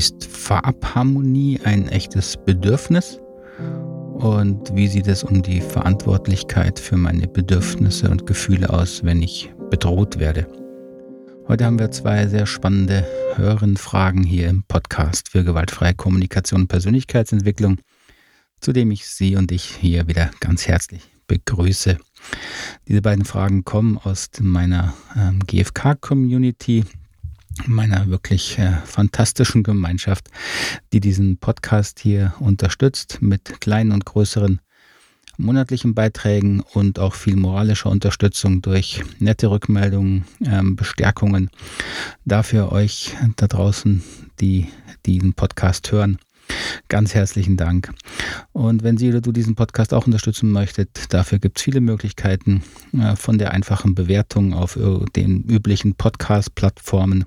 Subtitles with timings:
[0.00, 3.20] Ist Farbharmonie ein echtes Bedürfnis?
[4.14, 9.52] Und wie sieht es um die Verantwortlichkeit für meine Bedürfnisse und Gefühle aus, wenn ich
[9.68, 10.46] bedroht werde?
[11.48, 17.76] Heute haben wir zwei sehr spannende Hörenfragen hier im Podcast für gewaltfreie Kommunikation und Persönlichkeitsentwicklung,
[18.62, 21.98] zu dem ich Sie und ich hier wieder ganz herzlich begrüße.
[22.88, 26.86] Diese beiden Fragen kommen aus meiner ähm, GFK-Community,
[27.66, 30.28] meiner wirklich äh, fantastischen Gemeinschaft,
[30.92, 34.60] die diesen Podcast hier unterstützt mit kleinen und größeren
[35.36, 41.50] monatlichen Beiträgen und auch viel moralischer Unterstützung durch nette Rückmeldungen, ähm, Bestärkungen.
[42.24, 44.02] Dafür euch da draußen,
[44.40, 44.68] die,
[45.06, 46.18] die diesen Podcast hören,
[46.88, 47.92] Ganz herzlichen Dank.
[48.52, 52.64] Und wenn Sie oder du diesen Podcast auch unterstützen möchtet, dafür gibt es viele Möglichkeiten,
[52.92, 54.76] äh, von der einfachen Bewertung auf
[55.14, 57.24] den üblichen Podcast-Plattformen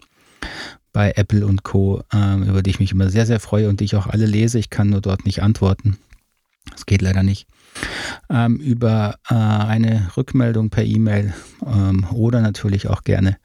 [0.91, 3.85] bei Apple und Co., äh, über die ich mich immer sehr, sehr freue und die
[3.85, 4.59] ich auch alle lese.
[4.59, 5.97] Ich kann nur dort nicht antworten.
[6.71, 7.47] Das geht leider nicht.
[8.29, 11.33] Ähm, über äh, eine Rückmeldung per E-Mail
[11.65, 13.37] ähm, oder natürlich auch gerne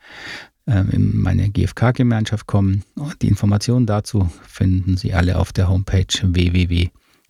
[0.67, 2.84] ähm, in meine GFK-Gemeinschaft kommen.
[3.23, 6.06] Die Informationen dazu finden Sie alle auf der Homepage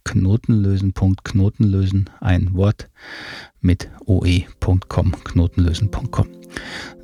[0.04, 2.88] www.knotenlösen.knotenlösen, ein Wort
[3.60, 6.28] mit oe.com, knotenlösen.com.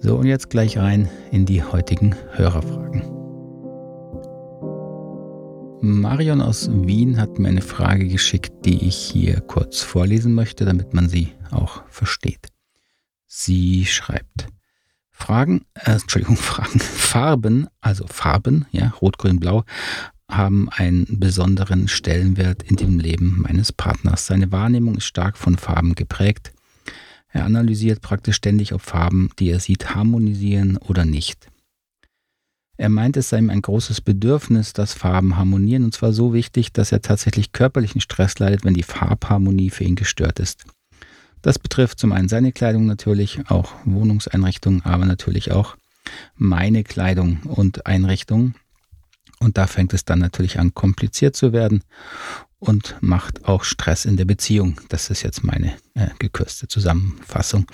[0.00, 3.02] So, und jetzt gleich rein in die heutigen Hörerfragen.
[5.82, 10.94] Marion aus Wien hat mir eine Frage geschickt, die ich hier kurz vorlesen möchte, damit
[10.94, 12.48] man sie auch versteht.
[13.26, 14.46] Sie schreibt,
[15.10, 19.64] Fragen, äh, Entschuldigung, Fragen, Farben, also Farben, ja, Rot, Grün, Blau,
[20.30, 24.26] haben einen besonderen Stellenwert in dem Leben meines Partners.
[24.26, 26.52] Seine Wahrnehmung ist stark von Farben geprägt.
[27.28, 31.48] Er analysiert praktisch ständig, ob Farben, die er sieht, harmonisieren oder nicht.
[32.76, 36.72] Er meint, es sei ihm ein großes Bedürfnis, dass Farben harmonieren, und zwar so wichtig,
[36.72, 40.64] dass er tatsächlich körperlichen Stress leidet, wenn die Farbharmonie für ihn gestört ist.
[41.42, 45.76] Das betrifft zum einen seine Kleidung natürlich, auch Wohnungseinrichtungen, aber natürlich auch
[46.36, 48.54] meine Kleidung und Einrichtungen.
[49.44, 51.84] Und da fängt es dann natürlich an, kompliziert zu werden
[52.58, 54.80] und macht auch Stress in der Beziehung.
[54.88, 57.66] Das ist jetzt meine äh, gekürzte Zusammenfassung.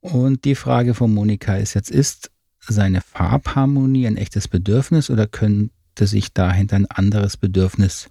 [0.00, 6.06] Und die Frage von Monika ist jetzt, ist seine Farbharmonie ein echtes Bedürfnis oder könnte
[6.06, 8.10] sich dahinter ein anderes Bedürfnis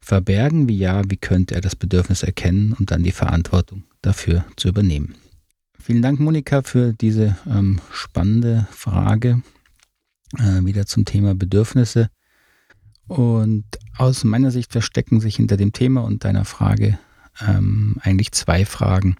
[0.00, 0.68] verbergen?
[0.68, 5.14] Wie ja, wie könnte er das Bedürfnis erkennen und dann die Verantwortung dafür zu übernehmen.
[5.80, 9.42] Vielen Dank, Monika, für diese ähm, spannende Frage
[10.36, 12.10] äh, wieder zum Thema Bedürfnisse.
[13.08, 13.64] Und
[13.96, 16.98] aus meiner Sicht verstecken sich hinter dem Thema und deiner Frage
[17.46, 19.16] ähm, eigentlich zwei Fragen.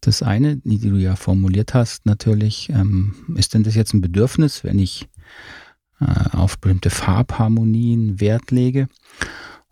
[0.00, 4.64] Das eine, die du ja formuliert hast, natürlich, ähm, ist denn das jetzt ein Bedürfnis,
[4.64, 5.06] wenn ich
[6.00, 8.88] äh, auf bestimmte Farbharmonien Wert lege?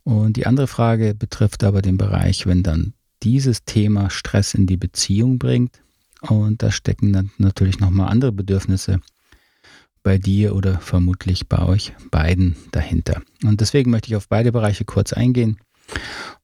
[0.05, 4.77] Und die andere Frage betrifft aber den Bereich, wenn dann dieses Thema Stress in die
[4.77, 5.83] Beziehung bringt.
[6.23, 9.01] Und da stecken dann natürlich nochmal andere Bedürfnisse
[10.03, 13.23] bei dir oder vermutlich bei euch beiden dahinter.
[13.45, 15.59] Und deswegen möchte ich auf beide Bereiche kurz eingehen.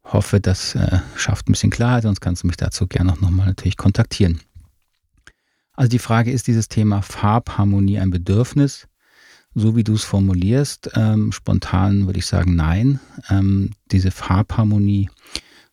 [0.04, 3.46] Hoffe, das äh, schafft ein bisschen Klarheit, sonst kannst du mich dazu gerne auch nochmal
[3.46, 4.40] natürlich kontaktieren.
[5.74, 8.88] Also die Frage ist dieses Thema Farbharmonie ein Bedürfnis?
[9.54, 13.00] So wie du es formulierst, ähm, spontan würde ich sagen, nein.
[13.30, 15.08] Ähm, diese Farbharmonie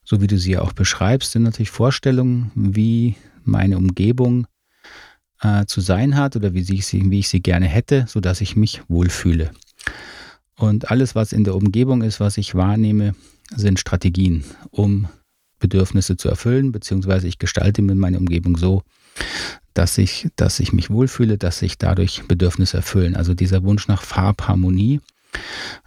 [0.05, 4.47] so wie du sie ja auch beschreibst, sind natürlich Vorstellungen, wie meine Umgebung
[5.41, 8.55] äh, zu sein hat oder wie ich, sie, wie ich sie gerne hätte, sodass ich
[8.55, 9.51] mich wohlfühle.
[10.57, 13.15] Und alles, was in der Umgebung ist, was ich wahrnehme,
[13.55, 15.07] sind Strategien, um
[15.59, 18.83] Bedürfnisse zu erfüllen, beziehungsweise ich gestalte mir meine Umgebung so,
[19.73, 23.15] dass ich, dass ich mich wohlfühle, dass sich dadurch Bedürfnisse erfüllen.
[23.15, 25.01] Also dieser Wunsch nach Farbharmonie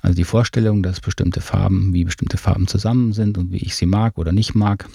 [0.03, 3.87] also die Vorstellung, dass bestimmte Farben, wie bestimmte Farben zusammen sind und wie ich sie
[3.87, 4.89] mag oder nicht mag,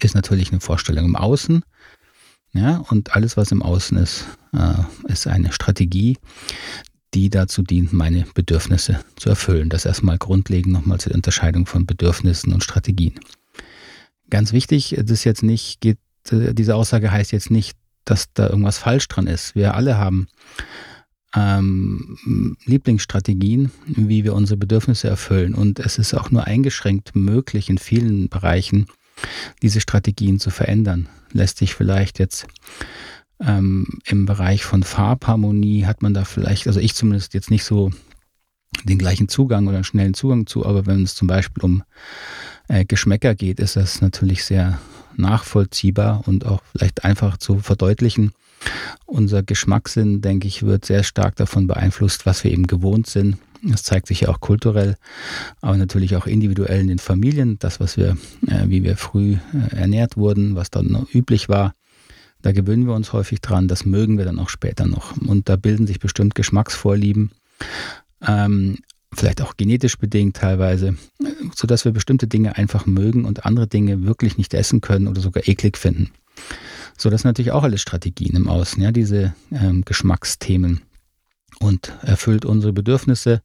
[0.00, 1.62] ist natürlich eine Vorstellung im Außen.
[2.58, 6.18] Ja, und alles, was im Außen ist, äh, ist eine Strategie,
[7.14, 9.68] die dazu dient, meine Bedürfnisse zu erfüllen.
[9.68, 13.14] Das erstmal grundlegend nochmal zur Unterscheidung von Bedürfnissen und Strategien.
[14.28, 15.98] Ganz wichtig, das jetzt nicht, geht,
[16.30, 19.54] äh, diese Aussage heißt jetzt nicht, dass da irgendwas falsch dran ist.
[19.54, 20.26] Wir alle haben
[21.36, 25.54] ähm, Lieblingsstrategien, wie wir unsere Bedürfnisse erfüllen.
[25.54, 28.88] Und es ist auch nur eingeschränkt möglich, in vielen Bereichen
[29.62, 31.08] diese Strategien zu verändern.
[31.32, 32.46] Lässt sich vielleicht jetzt
[33.40, 37.90] ähm, im Bereich von Farbharmonie hat man da vielleicht, also ich zumindest jetzt nicht so
[38.84, 41.82] den gleichen Zugang oder einen schnellen Zugang zu, aber wenn es zum Beispiel um
[42.68, 44.78] äh, Geschmäcker geht, ist das natürlich sehr
[45.16, 48.32] nachvollziehbar und auch vielleicht einfach zu verdeutlichen,
[49.06, 53.82] unser Geschmackssinn, denke ich, wird sehr stark davon beeinflusst, was wir eben gewohnt sind, Das
[53.82, 54.96] zeigt sich ja auch kulturell,
[55.60, 57.58] aber natürlich auch individuell in den Familien.
[57.58, 58.16] Das, was wir,
[58.46, 61.74] äh, wie wir früh äh, ernährt wurden, was dann üblich war,
[62.42, 63.68] da gewöhnen wir uns häufig dran.
[63.68, 65.16] Das mögen wir dann auch später noch.
[65.16, 67.32] Und da bilden sich bestimmt Geschmacksvorlieben.
[68.26, 68.78] Ähm,
[69.12, 70.96] vielleicht auch genetisch bedingt teilweise,
[71.54, 75.48] sodass wir bestimmte Dinge einfach mögen und andere Dinge wirklich nicht essen können oder sogar
[75.48, 76.10] eklig finden.
[76.96, 80.82] So, das sind natürlich auch alles Strategien im Außen, ja, diese ähm, Geschmacksthemen.
[81.60, 83.42] Und erfüllt unsere Bedürfnisse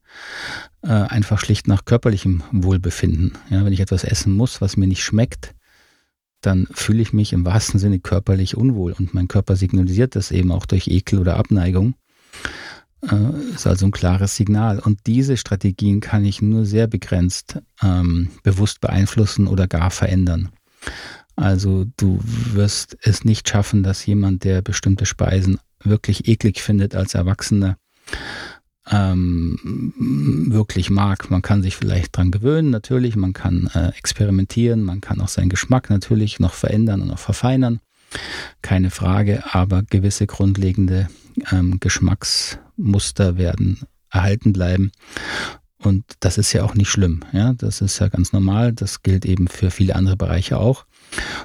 [0.82, 3.32] äh, einfach schlicht nach körperlichem Wohlbefinden.
[3.50, 5.54] Ja, wenn ich etwas essen muss, was mir nicht schmeckt,
[6.40, 10.52] dann fühle ich mich im wahrsten Sinne körperlich unwohl und mein Körper signalisiert das eben
[10.52, 11.94] auch durch Ekel oder Abneigung.
[13.10, 14.78] Äh, ist also ein klares Signal.
[14.78, 20.50] Und diese Strategien kann ich nur sehr begrenzt ähm, bewusst beeinflussen oder gar verändern.
[21.36, 27.14] Also du wirst es nicht schaffen, dass jemand, der bestimmte Speisen wirklich eklig findet als
[27.14, 27.76] Erwachsener,
[28.90, 29.94] ähm,
[30.48, 31.30] wirklich mag.
[31.30, 33.16] Man kann sich vielleicht dran gewöhnen, natürlich.
[33.16, 34.82] Man kann äh, experimentieren.
[34.82, 37.80] Man kann auch seinen Geschmack natürlich noch verändern und auch verfeinern.
[38.62, 39.42] Keine Frage.
[39.52, 41.08] Aber gewisse grundlegende
[41.50, 43.80] ähm, Geschmacksmuster werden
[44.10, 44.92] erhalten bleiben.
[45.78, 47.24] Und das ist ja auch nicht schlimm.
[47.32, 48.72] Ja, das ist ja ganz normal.
[48.72, 50.86] Das gilt eben für viele andere Bereiche auch.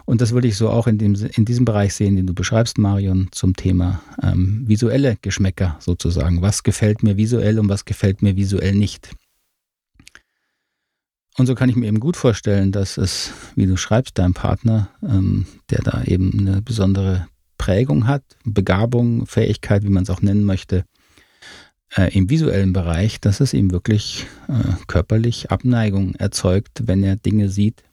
[0.05, 2.77] Und das würde ich so auch in, dem, in diesem Bereich sehen, den du beschreibst,
[2.77, 6.41] Marion, zum Thema ähm, visuelle Geschmäcker sozusagen.
[6.41, 9.11] Was gefällt mir visuell und was gefällt mir visuell nicht?
[11.37, 14.89] Und so kann ich mir eben gut vorstellen, dass es, wie du schreibst, dein Partner,
[15.01, 17.27] ähm, der da eben eine besondere
[17.57, 20.83] Prägung hat, Begabung, Fähigkeit, wie man es auch nennen möchte,
[21.95, 27.49] äh, im visuellen Bereich, dass es ihm wirklich äh, körperlich Abneigung erzeugt, wenn er Dinge
[27.49, 27.83] sieht,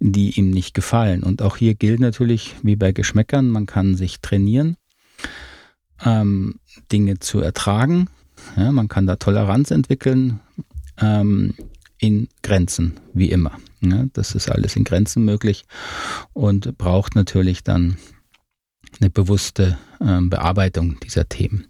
[0.00, 1.22] die ihm nicht gefallen.
[1.22, 4.76] Und auch hier gilt natürlich, wie bei Geschmäckern, man kann sich trainieren,
[6.04, 6.56] ähm,
[6.92, 8.08] Dinge zu ertragen.
[8.56, 10.40] Ja, man kann da Toleranz entwickeln
[11.00, 11.54] ähm,
[11.98, 13.58] in Grenzen, wie immer.
[13.80, 15.64] Ja, das ist alles in Grenzen möglich
[16.32, 17.96] und braucht natürlich dann
[19.00, 21.66] eine bewusste ähm, Bearbeitung dieser Themen.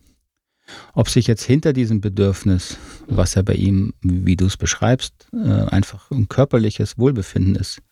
[0.95, 5.37] Ob sich jetzt hinter diesem Bedürfnis, was ja bei ihm, wie du es beschreibst, äh,
[5.37, 7.83] einfach ein körperliches Wohlbefinden ist,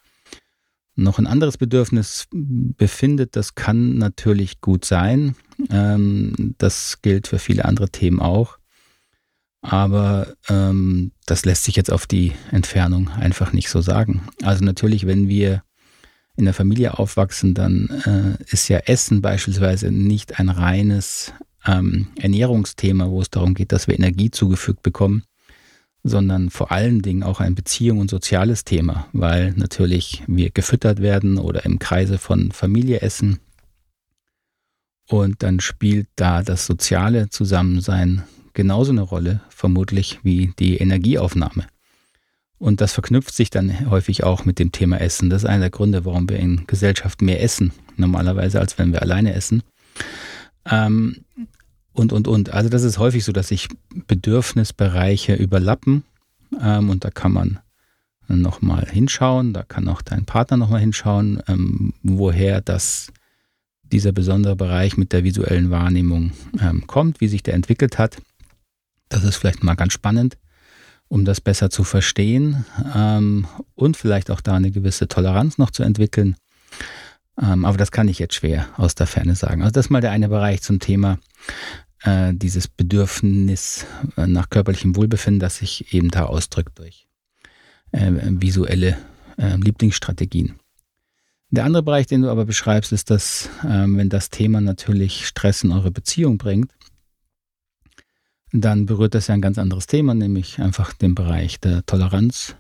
[0.95, 5.37] noch ein anderes Bedürfnis befindet, das kann natürlich gut sein.
[5.71, 8.59] Ähm, das gilt für viele andere Themen auch.
[9.63, 14.23] Aber ähm, das lässt sich jetzt auf die Entfernung einfach nicht so sagen.
[14.43, 15.63] Also natürlich, wenn wir
[16.37, 21.33] in der Familie aufwachsen, dann äh, ist ja Essen beispielsweise nicht ein reines
[21.65, 25.25] ähm, Ernährungsthema, wo es darum geht, dass wir Energie zugefügt bekommen,
[26.05, 31.39] sondern vor allen Dingen auch ein Beziehung und soziales Thema, weil natürlich wir gefüttert werden
[31.39, 33.39] oder im Kreise von Familie essen.
[35.09, 41.67] Und dann spielt da das soziale Zusammensein genauso eine Rolle, vermutlich wie die Energieaufnahme.
[42.59, 45.31] Und das verknüpft sich dann häufig auch mit dem Thema Essen.
[45.31, 49.03] Das ist einer der Gründe, warum wir in Gesellschaft mehr essen, normalerweise, als wenn wir
[49.03, 49.63] alleine essen.
[50.71, 51.25] Ähm,
[51.93, 52.51] und, und, und.
[52.51, 53.69] Also das ist häufig so, dass sich
[54.07, 56.05] Bedürfnisbereiche überlappen
[56.61, 57.59] ähm, und da kann man
[58.29, 63.13] nochmal hinschauen, da kann auch dein Partner nochmal hinschauen, ähm, woher das,
[63.83, 68.17] dieser besondere Bereich mit der visuellen Wahrnehmung ähm, kommt, wie sich der entwickelt hat.
[69.09, 70.39] Das ist vielleicht mal ganz spannend,
[71.09, 72.65] um das besser zu verstehen
[72.95, 76.37] ähm, und vielleicht auch da eine gewisse Toleranz noch zu entwickeln.
[77.41, 79.63] Ähm, aber das kann ich jetzt schwer aus der Ferne sagen.
[79.63, 81.19] Also das ist mal der eine Bereich zum Thema
[82.03, 83.87] äh, dieses Bedürfnis
[84.17, 87.07] äh, nach körperlichem Wohlbefinden, das sich eben da ausdrückt durch
[87.93, 88.97] äh, visuelle
[89.39, 90.55] äh, Lieblingsstrategien.
[91.51, 95.65] Der andere Bereich, den du aber beschreibst, ist, dass ähm, wenn das Thema natürlich Stress
[95.65, 96.73] in eure Beziehung bringt,
[98.53, 102.57] dann berührt das ja ein ganz anderes Thema, nämlich einfach den Bereich der Toleranz,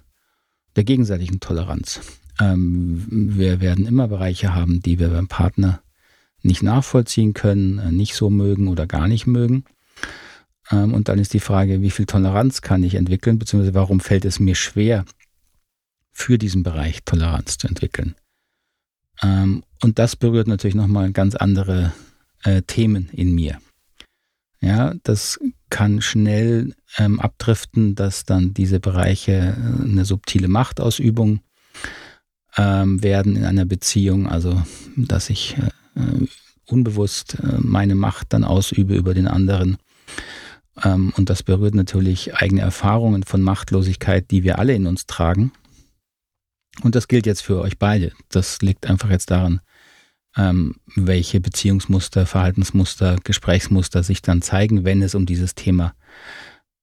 [0.76, 2.00] der gegenseitigen Toleranz.
[2.42, 5.82] Ähm, wir werden immer Bereiche haben, die wir beim Partner
[6.42, 9.64] nicht nachvollziehen können, äh, nicht so mögen oder gar nicht mögen.
[10.70, 14.25] Ähm, und dann ist die Frage, wie viel Toleranz kann ich entwickeln, beziehungsweise warum fällt
[14.25, 15.04] es mir schwer,
[16.12, 18.14] für diesen Bereich Toleranz zu entwickeln.
[19.22, 21.92] Ähm, und das berührt natürlich nochmal ganz andere
[22.42, 23.58] äh, Themen in mir.
[24.61, 31.40] Ja, das kann schnell ähm, abdriften, dass dann diese Bereiche äh, eine subtile Machtausübung
[32.56, 34.62] ähm, werden in einer Beziehung, also
[34.97, 36.26] dass ich äh, äh,
[36.66, 39.78] unbewusst äh, meine Macht dann ausübe über den anderen.
[40.82, 45.52] Ähm, und das berührt natürlich eigene Erfahrungen von Machtlosigkeit, die wir alle in uns tragen.
[46.82, 48.12] Und das gilt jetzt für euch beide.
[48.30, 49.61] Das liegt einfach jetzt daran,
[50.37, 55.94] ähm, welche Beziehungsmuster, Verhaltensmuster, Gesprächsmuster sich dann zeigen, wenn es um dieses Thema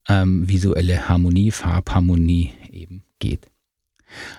[0.07, 3.47] ähm, visuelle Harmonie, Farbharmonie eben geht.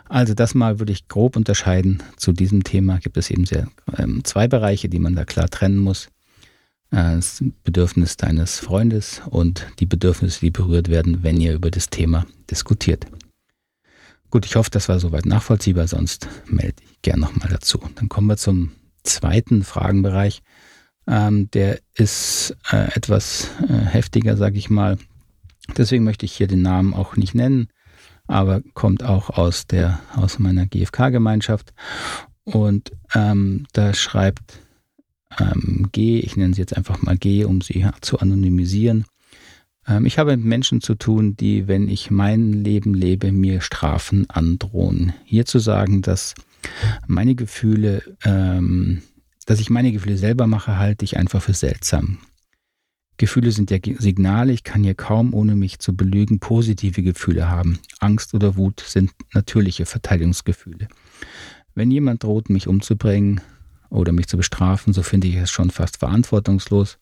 [0.08, 2.02] Also das mal würde ich grob unterscheiden.
[2.16, 5.78] Zu diesem Thema gibt es eben sehr, ähm, zwei Bereiche, die man da klar trennen
[5.78, 6.08] muss.
[6.90, 11.90] Äh, das Bedürfnis deines Freundes und die Bedürfnisse, die berührt werden, wenn ihr über das
[11.90, 13.06] Thema diskutiert.
[14.30, 17.80] Gut, ich hoffe, das war soweit nachvollziehbar, sonst melde ich gern nochmal dazu.
[17.96, 18.72] Dann kommen wir zum
[19.02, 20.42] zweiten Fragenbereich.
[21.06, 24.98] Ähm, der ist äh, etwas äh, heftiger, sage ich mal.
[25.76, 27.68] Deswegen möchte ich hier den Namen auch nicht nennen
[28.30, 31.72] aber kommt auch aus der aus meiner GFK-Gemeinschaft.
[32.44, 34.60] Und ähm, da schreibt
[35.38, 39.04] ähm, G, ich nenne sie jetzt einfach mal G, um sie zu anonymisieren.
[39.87, 44.28] Ähm, ich habe mit Menschen zu tun, die, wenn ich mein Leben lebe, mir Strafen
[44.30, 45.12] androhen.
[45.25, 46.34] Hier zu sagen, dass
[47.06, 49.02] meine Gefühle, ähm,
[49.46, 52.18] dass ich meine Gefühle selber mache, halte ich einfach für seltsam.
[53.20, 57.78] Gefühle sind ja Signale, ich kann hier kaum, ohne mich zu belügen, positive Gefühle haben.
[57.98, 60.88] Angst oder Wut sind natürliche Verteidigungsgefühle.
[61.74, 63.42] Wenn jemand droht, mich umzubringen
[63.90, 66.96] oder mich zu bestrafen, so finde ich es schon fast verantwortungslos,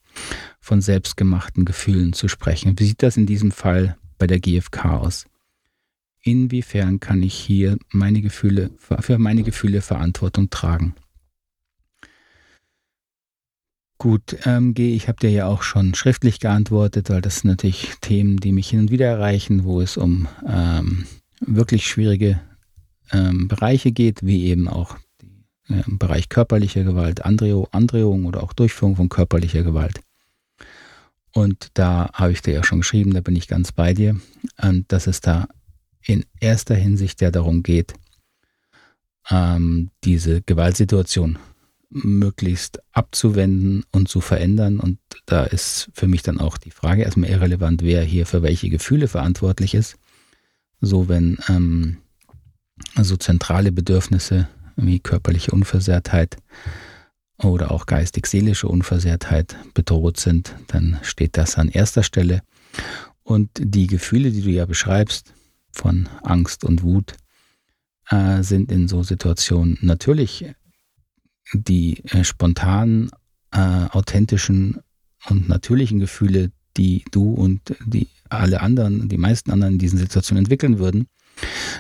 [0.59, 2.77] von selbstgemachten Gefühlen zu sprechen.
[2.81, 5.27] Wie sieht das in diesem Fall bei der GfK aus?
[6.23, 10.97] Inwiefern kann ich hier meine Gefühle, für meine Gefühle Verantwortung tragen?
[13.99, 17.95] Gut, ähm, G, ich habe dir ja auch schon schriftlich geantwortet, weil das sind natürlich
[18.01, 21.05] Themen, die mich hin und wieder erreichen, wo es um ähm,
[21.41, 22.41] wirklich schwierige
[23.11, 24.97] ähm, Bereiche geht, wie eben auch
[25.69, 29.99] äh, im Bereich körperlicher Gewalt, Andrehung, Andrehung oder auch Durchführung von körperlicher Gewalt.
[31.33, 34.15] Und da habe ich dir ja schon geschrieben, da bin ich ganz bei dir,
[34.63, 35.49] und dass es da
[36.07, 37.95] in erster Hinsicht ja darum geht,
[39.29, 41.39] ähm, diese Gewaltsituation
[41.91, 44.79] möglichst abzuwenden und zu verändern.
[44.81, 48.69] Und da ist für mich dann auch die Frage erstmal irrelevant, wer hier für welche
[48.69, 49.97] Gefühle verantwortlich ist.
[50.81, 51.99] So wenn ähm,
[53.01, 56.37] so zentrale Bedürfnisse wie körperliche Unversehrtheit
[57.39, 62.43] oder auch geistig-seelische Unversehrtheit bedroht sind, dann steht das an erster Stelle.
[63.23, 65.35] Und die Gefühle, die du ja beschreibst,
[65.71, 67.15] von Angst und Wut,
[68.09, 70.47] äh, sind in so Situationen natürlich
[71.53, 73.11] die äh, spontanen,
[73.53, 74.81] äh, authentischen
[75.29, 80.45] und natürlichen Gefühle, die du und die alle anderen, die meisten anderen in diesen Situationen
[80.45, 81.09] entwickeln würden,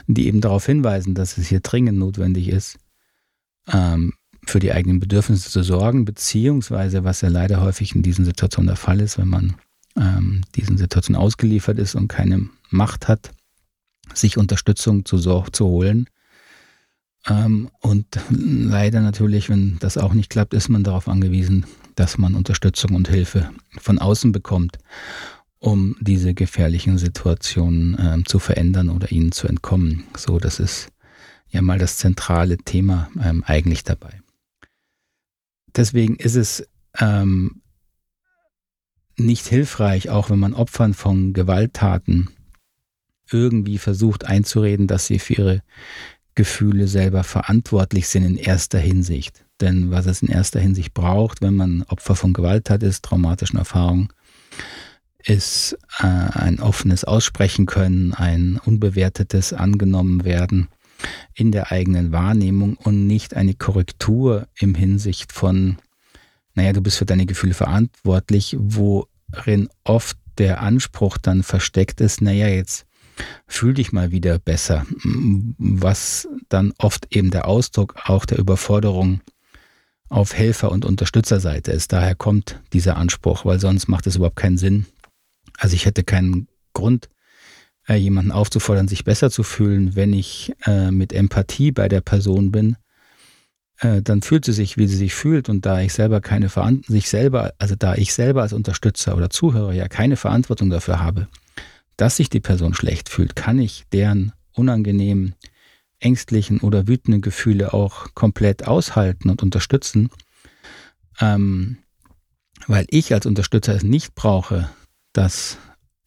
[0.07, 2.79] die eben darauf hinweisen, dass es hier dringend notwendig ist,
[3.73, 8.69] ähm, für die eigenen Bedürfnisse zu sorgen, beziehungsweise was ja leider häufig in diesen Situationen
[8.69, 9.57] der Fall ist, wenn man
[9.97, 13.33] ähm, diesen Situationen ausgeliefert ist und keine Macht hat,
[14.15, 16.09] sich Unterstützung zu, zu holen,
[17.29, 22.35] ähm, und leider natürlich, wenn das auch nicht klappt, ist man darauf angewiesen, dass man
[22.35, 24.79] Unterstützung und Hilfe von außen bekommt,
[25.59, 30.05] um diese gefährlichen Situationen ähm, zu verändern oder ihnen zu entkommen.
[30.17, 30.91] So, das ist
[31.51, 34.21] ja mal das zentrale Thema ähm, eigentlich dabei.
[35.75, 36.67] Deswegen ist es
[36.99, 37.63] ähm,
[39.17, 42.31] nicht hilfreich, auch wenn man Opfern von Gewalttaten
[43.31, 45.63] irgendwie versucht einzureden, dass sie für ihre
[46.38, 49.45] Gefühle selber verantwortlich sind in erster Hinsicht.
[49.61, 54.11] Denn was es in erster Hinsicht braucht, wenn man Opfer von Gewalttat ist, traumatischen Erfahrungen,
[55.25, 60.68] ist äh, ein offenes Aussprechen können, ein unbewertetes angenommen werden
[61.35, 65.78] in der eigenen Wahrnehmung und nicht eine Korrektur im Hinsicht von,
[66.54, 72.47] naja, du bist für deine Gefühle verantwortlich, worin oft der Anspruch dann versteckt ist, naja,
[72.47, 72.87] jetzt
[73.47, 74.87] fühl dich mal wieder besser,
[75.59, 79.21] was dann oft eben der Ausdruck auch der Überforderung
[80.09, 81.93] auf Helfer- und Unterstützerseite ist.
[81.93, 84.87] Daher kommt dieser Anspruch, weil sonst macht es überhaupt keinen Sinn.
[85.59, 87.09] Also ich hätte keinen Grund,
[87.89, 92.53] äh, jemanden aufzufordern, sich besser zu fühlen, wenn ich äh, mit Empathie bei der Person
[92.53, 92.77] bin.
[93.81, 95.49] Äh, dann fühlt sie sich, wie sie sich fühlt.
[95.49, 99.31] Und da ich selber keine Verantwortung, sich selber, also da ich selber als Unterstützer oder
[99.31, 101.29] Zuhörer ja keine Verantwortung dafür habe,
[101.99, 105.35] dass sich die Person schlecht fühlt, kann ich deren unangenehmen,
[106.00, 110.09] ängstlichen oder wütenden Gefühle auch komplett aushalten und unterstützen,
[111.21, 111.78] ähm,
[112.67, 114.71] weil ich als Unterstützer es nicht brauche,
[115.12, 115.59] dass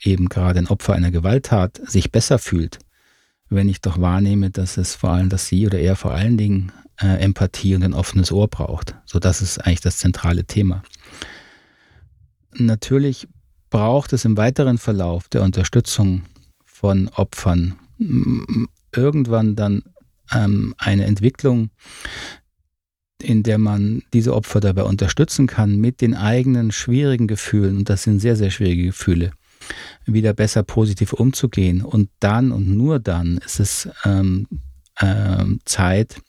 [0.01, 2.79] eben gerade ein Opfer einer Gewalttat sich besser fühlt,
[3.50, 6.71] wenn ich doch wahrnehme, dass es vor allem, dass sie oder er vor allen Dingen
[7.01, 8.95] äh, Empathie und ein offenes Ohr braucht.
[9.05, 10.83] So, das ist eigentlich das zentrale Thema.
[12.53, 13.27] Natürlich
[13.72, 16.24] braucht es im weiteren Verlauf der Unterstützung
[16.63, 17.80] von Opfern
[18.96, 19.84] irgendwann dann
[20.32, 21.70] ähm, eine Entwicklung,
[23.22, 28.04] in der man diese Opfer dabei unterstützen kann, mit den eigenen schwierigen Gefühlen, und das
[28.04, 29.32] sind sehr, sehr schwierige Gefühle,
[30.06, 31.82] wieder besser positiv umzugehen.
[31.82, 34.48] Und dann und nur dann ist es ähm,
[35.00, 36.20] ähm, Zeit,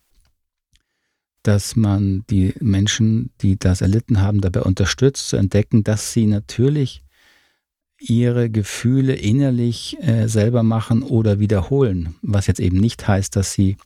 [1.43, 7.03] dass man die Menschen, die das erlitten haben, dabei unterstützt, zu entdecken, dass sie natürlich
[8.02, 12.16] ihre Gefühle innerlich äh, selber machen oder wiederholen.
[12.23, 13.76] Was jetzt eben nicht heißt, dass sie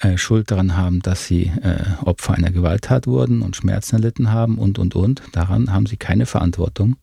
[0.00, 4.58] äh, Schuld daran haben, dass sie äh, Opfer einer Gewalttat wurden und Schmerzen erlitten haben
[4.58, 5.22] und, und, und.
[5.32, 6.96] Daran haben sie keine Verantwortung.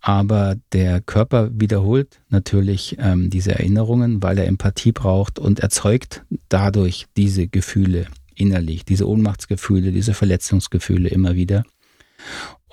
[0.00, 7.06] Aber der Körper wiederholt natürlich ähm, diese Erinnerungen, weil er Empathie braucht und erzeugt dadurch
[7.16, 11.64] diese Gefühle innerlich, diese Ohnmachtsgefühle, diese Verletzungsgefühle immer wieder.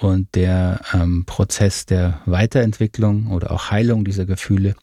[0.04, 4.76] Und der ähm, Prozess der Weiterentwicklung oder auch Heilung dieser Gefühle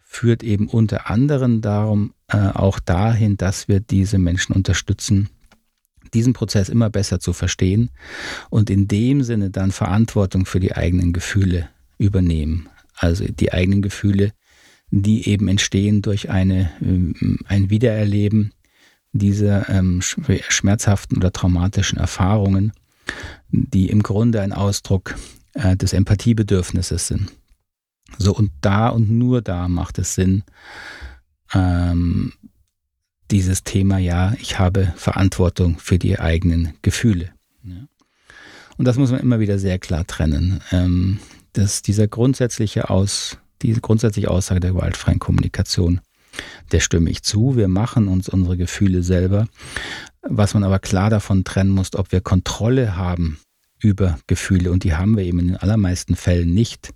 [0.00, 5.30] führt eben unter anderem darum, äh, auch dahin, dass wir diese Menschen unterstützen,
[6.12, 7.88] diesen Prozess immer besser zu verstehen
[8.50, 12.68] und in dem Sinne dann Verantwortung für die eigenen Gefühle übernehmen.
[12.94, 14.32] Also die eigenen Gefühle,
[14.90, 18.52] die eben entstehen durch eine, ähm, ein Wiedererleben
[19.12, 22.72] dieser ähm, schmerzhaften oder traumatischen Erfahrungen,
[23.50, 25.16] die im Grunde ein Ausdruck
[25.54, 27.32] äh, des Empathiebedürfnisses sind.
[28.18, 30.42] So, und da und nur da macht es Sinn,
[31.52, 32.32] ähm,
[33.30, 37.30] dieses Thema, ja, ich habe Verantwortung für die eigenen Gefühle.
[37.62, 37.86] Ja.
[38.76, 40.60] Und das muss man immer wieder sehr klar trennen.
[40.72, 41.20] Ähm,
[41.52, 46.00] dass dieser grundsätzliche Aus, diese grundsätzliche Aussage der gewaltfreien Kommunikation,
[46.72, 47.56] der stimme ich zu.
[47.56, 49.48] Wir machen uns unsere Gefühle selber.
[50.22, 53.38] Was man aber klar davon trennen muss, ob wir Kontrolle haben
[53.80, 54.70] über Gefühle.
[54.70, 56.92] Und die haben wir eben in den allermeisten Fällen nicht.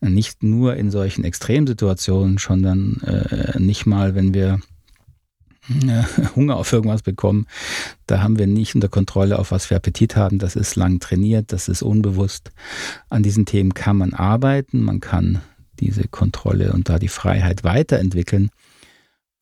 [0.00, 4.60] Nicht nur in solchen Extremsituationen, sondern äh, nicht mal, wenn wir
[5.68, 6.02] äh,
[6.36, 7.46] Hunger auf irgendwas bekommen.
[8.06, 10.38] Da haben wir nicht unter Kontrolle, auf was wir Appetit haben.
[10.38, 12.52] Das ist lang trainiert, das ist unbewusst.
[13.08, 15.42] An diesen Themen kann man arbeiten, man kann
[15.80, 18.50] diese Kontrolle und da die Freiheit weiterentwickeln.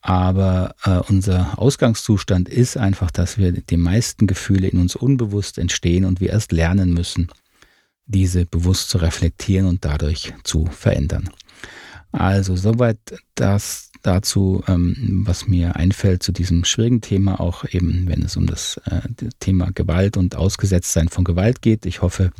[0.06, 6.04] Aber äh, unser Ausgangszustand ist einfach, dass wir die meisten Gefühle in uns unbewusst entstehen
[6.04, 7.26] und wir erst lernen müssen,
[8.06, 11.28] diese bewusst zu reflektieren und dadurch zu verändern.
[12.12, 12.98] Also soweit
[13.34, 18.46] das dazu, ähm, was mir einfällt zu diesem schwierigen Thema, auch eben wenn es um
[18.46, 19.00] das äh,
[19.40, 21.84] Thema Gewalt und Ausgesetztsein von Gewalt geht.
[21.84, 22.30] Ich hoffe,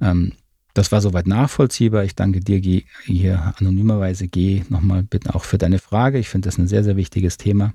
[0.00, 0.32] ähm,
[0.80, 2.04] das war soweit nachvollziehbar.
[2.04, 2.58] Ich danke dir
[3.04, 6.18] hier anonymerweise, G, nochmal bitte auch für deine Frage.
[6.18, 7.74] Ich finde das ein sehr, sehr wichtiges Thema.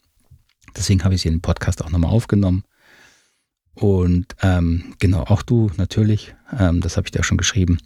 [0.75, 2.63] Deswegen habe ich sie in den Podcast auch nochmal aufgenommen.
[3.75, 7.77] Und ähm, genau, auch du natürlich, ähm, das habe ich dir auch schon geschrieben.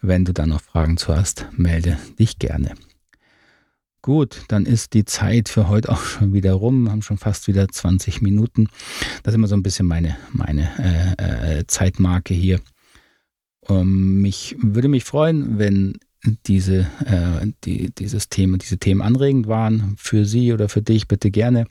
[0.00, 2.74] Wenn du da noch Fragen zu hast, melde dich gerne.
[4.02, 6.82] Gut, dann ist die Zeit für heute auch schon wieder rum.
[6.82, 8.68] Wir haben schon fast wieder 20 Minuten.
[9.22, 12.58] Das ist immer so ein bisschen meine, meine äh, äh, Zeitmarke hier.
[13.70, 15.98] Um, mich würde mich freuen, wenn
[16.46, 21.30] diese, äh, die, dieses Thema, diese Themen anregend waren für Sie oder für dich, bitte
[21.30, 21.66] gerne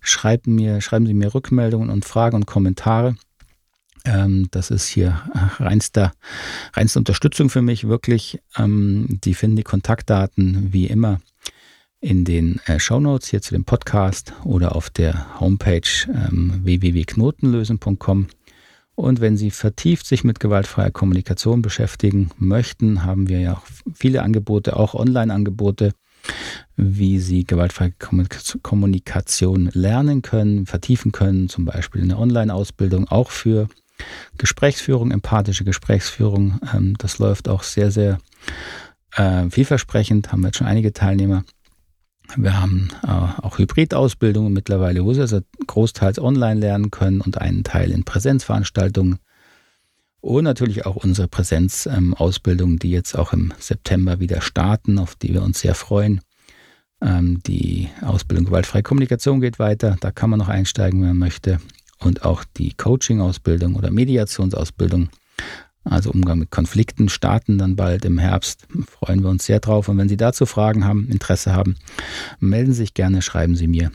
[0.00, 3.16] schreiben, mir, schreiben Sie mir Rückmeldungen und Fragen und Kommentare.
[4.04, 5.22] Ähm, das ist hier
[5.58, 6.12] reinster,
[6.74, 8.38] reinste Unterstützung für mich, wirklich.
[8.56, 11.18] Ähm, die finden die Kontaktdaten wie immer
[12.00, 18.28] in den äh, Shownotes hier zu dem Podcast oder auf der Homepage ähm, www.knotenlösen.com.
[18.98, 23.62] Und wenn Sie vertieft sich mit gewaltfreier Kommunikation beschäftigen möchten, haben wir ja auch
[23.94, 25.92] viele Angebote, auch Online-Angebote,
[26.74, 27.92] wie Sie gewaltfreie
[28.62, 33.68] Kommunikation lernen können, vertiefen können, zum Beispiel in der Online-Ausbildung, auch für
[34.36, 36.58] Gesprächsführung, empathische Gesprächsführung.
[36.74, 38.18] Ähm, das läuft auch sehr, sehr
[39.14, 41.44] äh, vielversprechend, haben wir jetzt schon einige Teilnehmer.
[42.36, 47.64] Wir haben äh, auch Hybridausbildungen mittlerweile, wo Sie also großteils online lernen können und einen
[47.64, 49.18] Teil in Präsenzveranstaltungen.
[50.20, 55.32] Und natürlich auch unsere Präsenzausbildungen, ähm, die jetzt auch im September wieder starten, auf die
[55.32, 56.20] wir uns sehr freuen.
[57.00, 61.60] Ähm, die Ausbildung gewaltfreie Kommunikation geht weiter, da kann man noch einsteigen, wenn man möchte.
[62.00, 65.08] Und auch die Coaching-Ausbildung oder Mediationsausbildung
[65.90, 68.66] also Umgang mit Konflikten, starten dann bald im Herbst.
[68.86, 69.88] Freuen wir uns sehr drauf.
[69.88, 71.76] Und wenn Sie dazu Fragen haben, Interesse haben,
[72.40, 73.90] melden Sie sich gerne, schreiben Sie mir.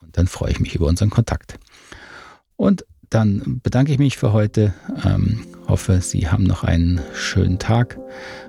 [0.00, 1.58] Und dann freue ich mich über unseren Kontakt.
[2.56, 4.74] Und dann bedanke ich mich für heute.
[5.04, 7.98] Ähm, hoffe, Sie haben noch einen schönen Tag,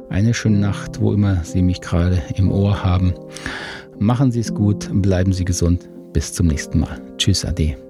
[0.09, 3.13] eine schöne Nacht, wo immer Sie mich gerade im Ohr haben.
[3.99, 5.87] Machen Sie es gut, bleiben Sie gesund.
[6.13, 7.01] Bis zum nächsten Mal.
[7.17, 7.88] Tschüss, Ade.